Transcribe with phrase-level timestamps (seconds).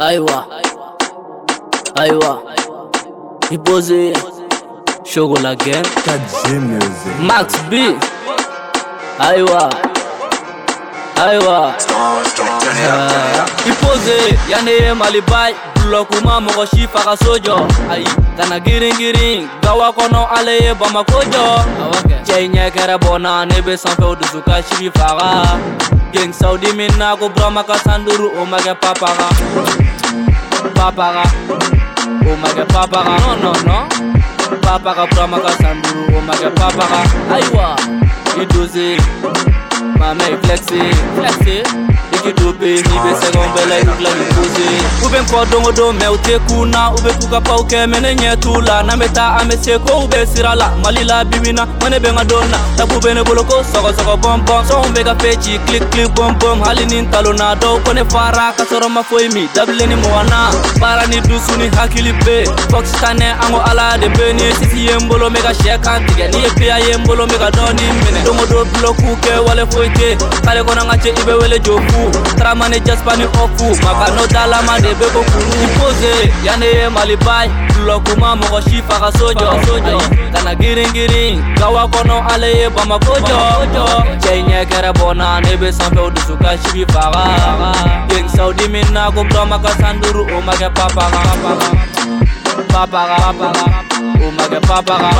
[0.00, 0.46] aiwa
[1.94, 2.42] aiwa
[3.50, 4.12] ipoze
[5.04, 5.84] shogo la gen
[7.22, 7.94] max b
[9.18, 9.72] aiwa
[11.26, 11.74] aiwa
[12.84, 18.06] eh, ipoze yaneye malibai bulɔkuma mɔgɔ si faga sojo jɔ
[18.36, 21.44] tana kana giringirin gawa kono ale ye bamako jɔ
[22.26, 25.60] cɛi ɲɛ kɛrɛ bɔnna ne be sanfɛ o dusu ka si bi faga
[26.12, 26.88] gengsaw dimi
[27.20, 28.74] ko burama ka san duru o ma kɛ
[30.74, 31.22] papara
[32.30, 33.78] omaga oh papara no no no
[34.64, 37.00] papara pramaga sanduru omaga oh papara
[37.34, 37.76] aiwa
[38.42, 39.00] idozi
[39.98, 40.82] mama flexi
[41.16, 41.56] flexi
[42.24, 44.68] ngidobeni bese ngombela ikula ngikuze
[45.06, 52.00] ube ngkodo ngodome utekuna ube kukapa ukemene nyetula nameta ameseko ube sirala malila biwina mane
[52.00, 58.52] bengadona takubene boloko sokosoko bombom sombeka peji klik klik bombom halini ntalo nado kone fara
[58.52, 66.28] kasoro mafoimi dableni mowana barani dusuni hakili be fokstane ango ala debeni sisiyembolo meka shekantike
[66.28, 71.32] niye piya yembolo meka doni mene domodo bloku ke wale foite kale kona ngache ibe
[71.32, 78.82] wele jofu tramane jaspani ofu makano dalamane be bokuru ipose yaneye malibai lulokuma mogo si
[78.88, 79.48] faga sojo
[80.32, 83.38] kana giringiring kawa kono aleye bama kojo
[84.22, 87.22] ceinyekere bona nebe sampe odusu ka sibi faga
[88.08, 91.20] geng saudi minna kobdoma ka sanduru omake papaga
[92.72, 93.64] papaga papaga
[94.26, 95.10] omake papaga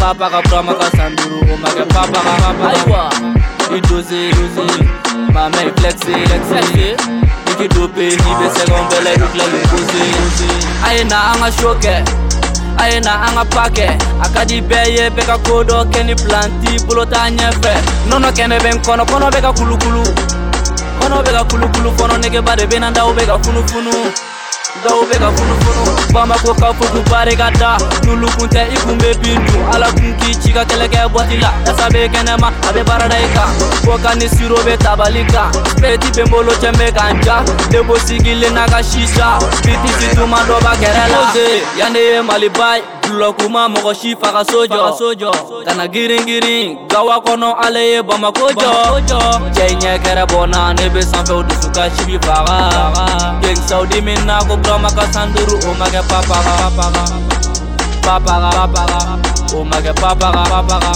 [0.00, 4.82] papaga broma ka sanduru omake papaga papaga you dozy, dozy.
[5.32, 6.98] My man flexy, flexy.
[7.46, 10.50] Make you dope, give a second belly, look like you dozy.
[10.82, 12.02] I ain't a hanger shocker.
[12.78, 13.92] I ain't a hanger packer.
[14.18, 17.78] I got the bear, yeah, beka kodo, kenny planty, bullet on your fair.
[18.10, 20.02] No, no, kenny ben kono, kono beka kulu kulu.
[20.98, 24.10] Kono beka kulu kulu, kono nigga, but the ben and that will beka kulu kulu.
[24.78, 29.38] ndzawubeka funufunu vama koka fuku bari ka da lulu kun tɛ i kun bɛ bin
[29.46, 33.16] dun ala kun k'i ci ka kɛlɛkɛ bɔti la yasa bɛ kɛnɛma a bɛ baarada
[33.16, 33.50] i kan
[33.86, 37.94] koka ni siro bɛ tabali kan speti bɛ n bolo cɛ bɛ kan ja debo
[38.06, 41.20] sigilen na ka sisa bitisi tuma dɔ ba kɛrɛ la
[41.78, 45.30] yan de ye maliba ye dulɔ kuma mɔgɔ si faga sojɔ sojɔ
[45.66, 48.70] kana giringirin gawa kɔnɔ ale ye bamako jɔ
[49.56, 52.56] cɛɲɛ kɛrɛ bɔna ne be sanfɛw dusu ka sibi faga
[53.42, 57.04] kengisaw dimin na ko gurama ka sanduru o makɛ papaga papaga
[58.06, 59.00] papaga
[59.58, 60.94] o makɛ papaga papaga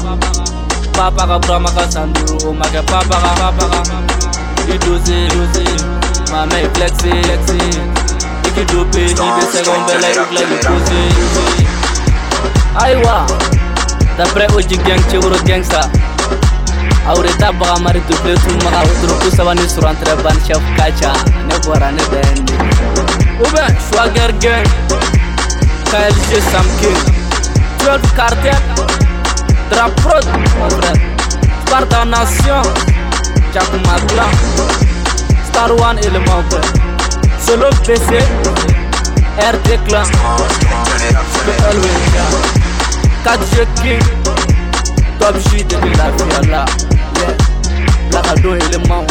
[0.97, 3.81] papaga gurama ka sanduru o makɛ papaga papaga
[4.75, 5.67] i dose dose
[6.31, 7.59] mamɛ i flexi flexi
[8.47, 11.83] i ki dope i be sɛgɛn bɛɛla i bila i pose
[12.83, 13.23] aywa
[14.19, 15.79] dabre oji gyang cewuro gyangsa
[17.07, 21.13] awreta baga mari dubletu maga uduruku sabani surantre ban chef kacha
[21.47, 22.55] ne bora ne bendi
[23.45, 24.67] ube swagger gang
[25.93, 26.99] klg sam king
[27.85, 28.67] 12 cartel
[29.71, 30.27] drap prod
[30.59, 32.65] mon frère sparta nation
[33.55, 34.35] chakuma clan
[35.53, 36.59] star one element
[37.47, 38.23] solo pc
[39.45, 40.11] RT clan
[41.69, 42.63] Always down.
[43.25, 44.05] 4 Dieu kick
[45.19, 46.65] Top the depuis la vie là
[47.15, 47.43] yeah.
[48.13, 49.04] La rado élément